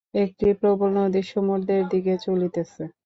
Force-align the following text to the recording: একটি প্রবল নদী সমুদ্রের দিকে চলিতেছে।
একটি 0.15 0.47
প্রবল 0.59 0.89
নদী 0.97 1.21
সমুদ্রের 1.31 1.83
দিকে 1.91 2.13
চলিতেছে। 2.25 2.83